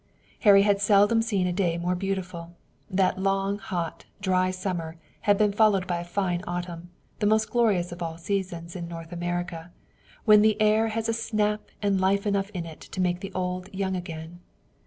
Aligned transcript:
Harry 0.39 0.63
had 0.63 0.81
seldom 0.81 1.21
seen 1.21 1.45
a 1.45 1.53
day 1.53 1.77
more 1.77 1.93
beautiful. 1.93 2.55
That 2.89 3.19
long 3.19 3.59
hot, 3.59 4.05
dry 4.19 4.49
summer 4.49 4.97
had 5.29 5.37
been 5.37 5.53
followed 5.53 5.85
by 5.85 5.97
a 5.99 6.03
fine 6.03 6.41
autumn, 6.47 6.89
the 7.19 7.27
most 7.27 7.51
glorious 7.51 7.91
of 7.91 8.01
all 8.01 8.17
seasons 8.17 8.75
in 8.75 8.87
North 8.87 9.11
America, 9.11 9.69
when 10.25 10.41
the 10.41 10.59
air 10.59 10.87
has 10.87 11.05
snap 11.15 11.69
and 11.83 12.01
life 12.01 12.25
enough 12.25 12.49
in 12.49 12.65
it 12.65 12.81
to 12.81 12.99
make 12.99 13.19
the 13.19 13.31
old 13.35 13.71
young 13.71 13.95
again. 13.95 14.39